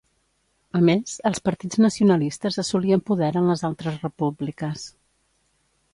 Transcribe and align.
A 0.79 0.79
més, 0.87 1.13
els 1.31 1.41
partits 1.49 1.81
nacionalistes 1.85 2.59
assolien 2.65 3.05
poder 3.11 3.31
en 3.43 3.53
les 3.53 3.65
altres 3.69 4.03
repúbliques. 4.09 4.91